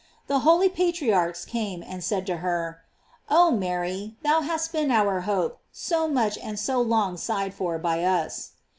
The 0.25 0.39
holy 0.39 0.67
patriarchs 0.67 1.45
came 1.45 1.83
and 1.83 2.03
said 2.03 2.25
to 2.25 2.37
her: 2.37 2.81
Oh 3.29 3.51
Mary, 3.51 4.15
thou 4.23 4.41
hast 4.41 4.71
been 4.71 4.89
our 4.89 5.19
hope, 5.29 5.59
so 5.71 6.07
much 6.07 6.39
and 6.39 6.57
so 6.59 6.81
long 6.81 7.17
sighed 7.17 7.53
for 7.53 7.77
by 7.77 8.03
us. 8.03 8.53